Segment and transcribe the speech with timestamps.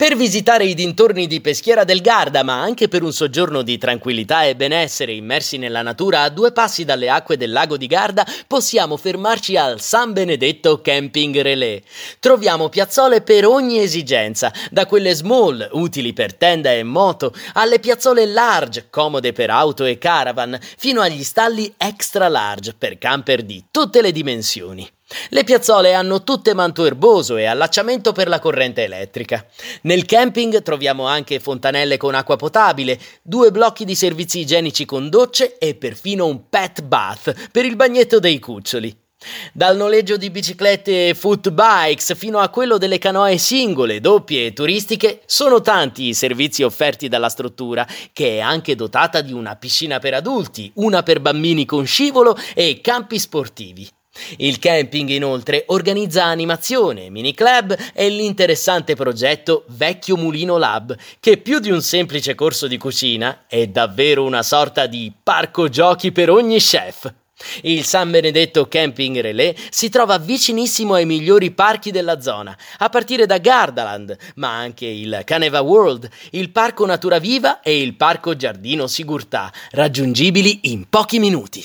[0.00, 4.44] Per visitare i dintorni di Peschiera del Garda, ma anche per un soggiorno di tranquillità
[4.44, 8.96] e benessere immersi nella natura a due passi dalle acque del lago di Garda, possiamo
[8.96, 11.82] fermarci al San Benedetto Camping Relais.
[12.20, 18.24] Troviamo piazzole per ogni esigenza, da quelle small, utili per tenda e moto, alle piazzole
[18.24, 24.00] large, comode per auto e caravan, fino agli stalli extra large per camper di tutte
[24.00, 24.88] le dimensioni.
[25.30, 29.46] Le piazzole hanno tutte manto erboso e allacciamento per la corrente elettrica.
[29.82, 35.56] Nel camping troviamo anche fontanelle con acqua potabile, due blocchi di servizi igienici con docce
[35.56, 38.94] e perfino un pet bath per il bagnetto dei cuccioli.
[39.52, 44.52] Dal noleggio di biciclette e foot bikes fino a quello delle canoe singole, doppie e
[44.52, 49.98] turistiche, sono tanti i servizi offerti dalla struttura, che è anche dotata di una piscina
[49.98, 53.88] per adulti, una per bambini con scivolo e campi sportivi.
[54.38, 61.58] Il camping inoltre organizza animazione, mini club e l'interessante progetto Vecchio Mulino Lab, che più
[61.58, 66.58] di un semplice corso di cucina è davvero una sorta di parco giochi per ogni
[66.58, 67.12] chef.
[67.62, 73.26] Il San Benedetto Camping Relais si trova vicinissimo ai migliori parchi della zona, a partire
[73.26, 78.86] da Gardaland, ma anche il Caneva World, il Parco Natura Viva e il Parco Giardino
[78.88, 81.64] Sigurtà, raggiungibili in pochi minuti.